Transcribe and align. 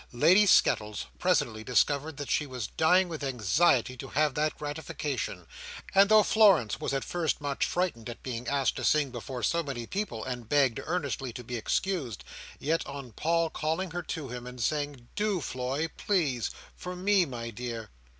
Lady 0.13 0.47
Skettles 0.47 1.05
presently 1.19 1.63
discovered 1.63 2.17
that 2.17 2.31
she 2.31 2.47
was 2.47 2.65
dying 2.65 3.07
with 3.07 3.23
anxiety 3.23 3.95
to 3.95 4.07
have 4.07 4.33
that 4.33 4.57
gratification; 4.57 5.45
and 5.93 6.09
though 6.09 6.23
Florence 6.23 6.79
was 6.79 6.91
at 6.91 7.03
first 7.03 7.37
very 7.37 7.49
much 7.51 7.65
frightened 7.67 8.09
at 8.09 8.23
being 8.23 8.47
asked 8.47 8.75
to 8.77 8.83
sing 8.83 9.11
before 9.11 9.43
so 9.43 9.61
many 9.61 9.85
people, 9.85 10.23
and 10.23 10.49
begged 10.49 10.79
earnestly 10.85 11.31
to 11.31 11.43
be 11.43 11.55
excused, 11.55 12.23
yet, 12.57 12.83
on 12.87 13.11
Paul 13.11 13.51
calling 13.51 13.91
her 13.91 14.01
to 14.01 14.29
him, 14.29 14.47
and 14.47 14.59
saying, 14.59 15.07
"Do, 15.13 15.39
Floy! 15.39 15.87
Please! 15.97 16.49
For 16.75 16.95
me, 16.95 17.27
my 17.27 17.51
dear!" 17.51 17.91